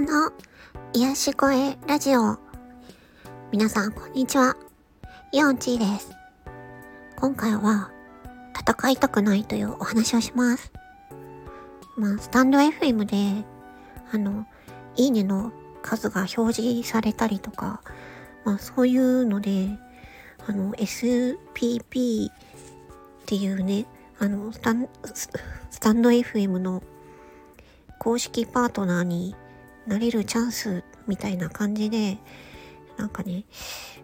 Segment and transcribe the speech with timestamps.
[0.00, 0.32] の
[0.94, 2.38] 癒し声ラジオ。
[3.52, 4.56] 皆さん、こんにちは。
[5.32, 6.10] イオンチーです。
[7.16, 7.90] 今回は、
[8.58, 10.72] 戦いたくないというお話をします。
[11.96, 13.44] まあ、スタンド FM で、
[14.10, 14.46] あの、
[14.96, 15.52] いいねの
[15.82, 17.82] 数が表示されたりとか、
[18.44, 19.68] まあ、そういうので、
[20.46, 22.32] あの、SPP っ
[23.26, 23.84] ていうね、
[24.18, 24.88] あの、スタン、
[25.70, 26.82] スタンド FM の
[27.98, 29.36] 公式パートナーに
[29.86, 32.18] なれるチャンスみたいな感じで、
[32.96, 33.44] なんかね、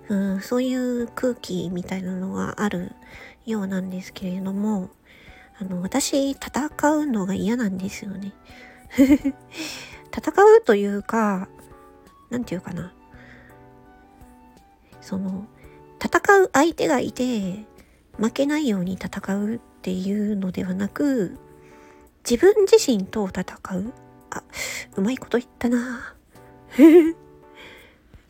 [0.09, 2.93] うん、そういう空気みたいなのがある
[3.47, 4.91] ようなんですけれども、
[5.61, 8.33] あの、私、戦うのが嫌なんですよね。
[8.97, 9.35] 戦
[10.57, 11.49] うというか、
[12.31, 12.93] なんていうかな。
[15.01, 15.47] その、
[16.03, 17.67] 戦う相手がいて、
[18.19, 21.39] 負けないように戦うっていうのではなく、
[22.29, 23.45] 自分自身と戦
[23.77, 23.93] う。
[24.97, 26.15] うまいこと言ったな。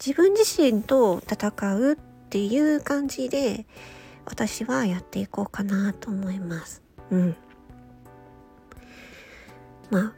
[0.04, 1.96] 自分自身と戦うっ
[2.30, 3.66] ていう感じで、
[4.24, 6.82] 私はやっていこうかなと思います。
[7.10, 7.36] うん。
[9.90, 10.12] まあ、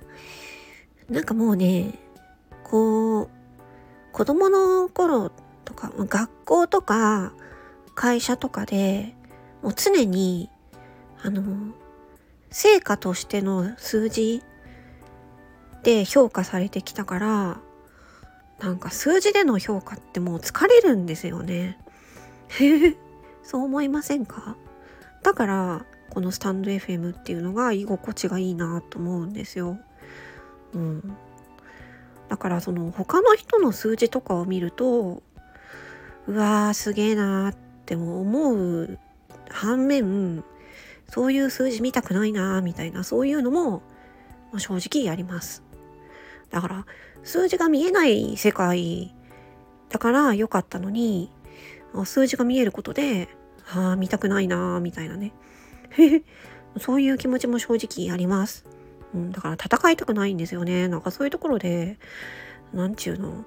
[1.08, 1.98] なんかもうね、
[2.64, 3.30] こう、
[4.12, 5.30] 子供の頃
[5.64, 7.32] とか、学校とか
[7.94, 9.14] 会社とかで
[9.62, 10.50] もう常に、
[11.22, 11.42] あの、
[12.50, 14.42] 成果としての数字
[15.82, 17.60] で評価されてきたから
[18.58, 21.78] なんか数字での評価ってもう疲れるんですよね。
[23.42, 24.56] そう思いませんか？
[25.22, 29.78] だからこのスタンド FM っていうのが居心地がいいなと思うんですよ。
[30.74, 31.16] うん。
[32.28, 35.22] だからその他の人の数字とかを見ると
[36.28, 37.56] うわーすげえなーっ
[37.86, 38.98] ても思う
[39.48, 40.44] 反面
[41.08, 43.82] そういう数字見たくないなみたいなそういうのも、
[44.52, 45.64] ま、正直あります。
[46.50, 46.86] だから
[47.22, 49.14] 数字が見えない世界
[49.88, 51.30] だから良かったのに
[52.04, 53.28] 数字が見えることで
[53.72, 55.32] ああ見たくないなみたいなね。
[56.78, 58.64] そういう気持ちも正直あります、
[59.12, 60.86] うん、だから戦いたくないんですよね。
[60.86, 61.98] なんかそういうところで
[62.72, 63.44] なんちゅうの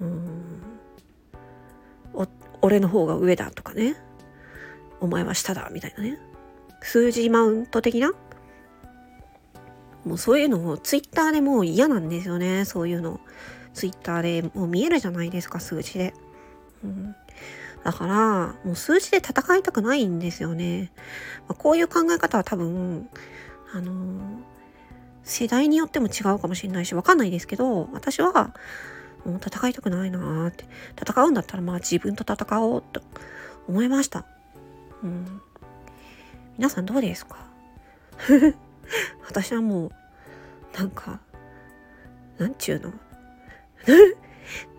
[0.00, 0.62] うん
[2.62, 3.96] 俺の方が上だとかね。
[5.00, 6.18] お前は下だみたいなね。
[6.82, 8.12] 数字マウント的な
[10.04, 12.64] もうそういうのをツイッターでもう嫌なんですよね。
[12.64, 13.20] そういうの。
[13.74, 16.14] ツイッターでもう見えるじゃないですか、数字で。
[16.82, 17.14] うん、
[17.84, 20.90] だから、もう数字で戦いたくないんですよね。
[21.48, 23.08] まあ、こういう考え方は多分、
[23.72, 24.16] あのー、
[25.22, 28.54] 世代によっても違うかもしれないし、わかんないですけど、私は、
[29.24, 30.64] もう戦いたくないなーって。
[30.98, 33.02] 戦うんだったらまあ自分と戦おうと
[33.68, 34.24] 思いました。
[35.02, 35.40] うん。
[36.56, 37.36] 皆さんどうですか？
[39.26, 39.90] 私はもう
[40.76, 41.20] なんか
[42.38, 42.92] なんちゅうの？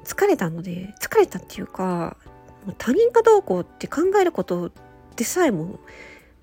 [0.03, 2.17] 疲れたので疲れたっていうか
[2.65, 4.71] もう他人がどうこうって考えること
[5.15, 5.79] でさえも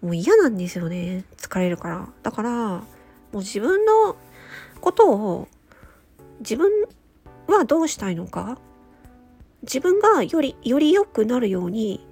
[0.01, 2.09] もう嫌なんですよね疲れるから。
[2.23, 2.85] だからも
[3.35, 4.17] う自分の
[4.81, 5.49] ことを
[6.41, 6.71] 自分
[7.49, 8.59] はどうしたいのか
[9.63, 12.07] 自分がよりより良くなるように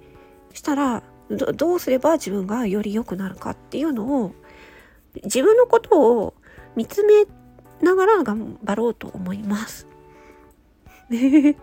[0.53, 4.33] したらどうすれば自分がより良くなるかっていうのを
[5.23, 6.33] 自分のことを
[6.75, 7.25] 見つめ
[7.81, 9.87] ながら頑張ろうと思います。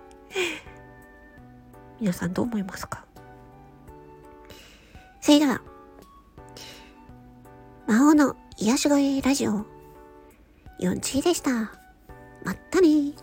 [2.00, 3.04] 皆さんどう思いますか？
[5.20, 5.62] それでは、
[7.86, 9.64] 魔法の癒し声ラジオ、
[10.80, 11.50] 4チでした。
[12.44, 13.13] まったね